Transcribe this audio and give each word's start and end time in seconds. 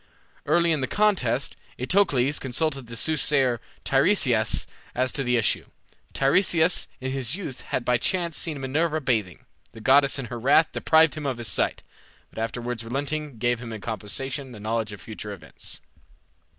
Early 0.47 0.71
in 0.71 0.81
the 0.81 0.87
contest 0.87 1.55
Eteocles 1.77 2.39
consulted 2.39 2.87
the 2.87 2.95
soothsayer 2.95 3.61
Tiresias 3.83 4.65
as 4.95 5.11
to 5.11 5.23
the 5.23 5.37
issue. 5.37 5.65
Tiresias 6.11 6.87
in 6.99 7.11
his 7.11 7.35
youth 7.35 7.61
had 7.61 7.85
by 7.85 7.99
chance 7.99 8.35
seen 8.35 8.59
Minerva 8.59 8.99
bathing. 8.99 9.45
The 9.73 9.79
goddess 9.81 10.17
in 10.17 10.25
her 10.33 10.39
wrath 10.39 10.71
deprived 10.71 11.13
him 11.13 11.27
of 11.27 11.37
his 11.37 11.49
sight, 11.49 11.83
but 12.31 12.39
afterwards 12.39 12.83
relenting 12.83 13.37
gave 13.37 13.59
him 13.59 13.71
in 13.71 13.79
compensation 13.81 14.53
the 14.53 14.59
knowledge 14.59 14.91
of 14.91 14.99
future 15.01 15.33
events. 15.33 15.79